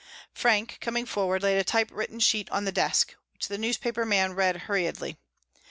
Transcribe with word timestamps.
Frank, 0.33 0.79
coming 0.81 1.05
forward, 1.05 1.43
laid 1.43 1.59
a 1.59 1.63
typewritten 1.63 2.19
sheet 2.19 2.49
on 2.49 2.65
the 2.65 2.71
desk, 2.71 3.13
which 3.33 3.49
the 3.49 3.57
newspaper 3.59 4.03
man 4.03 4.33
read 4.33 4.61
hurriedly. 4.61 5.19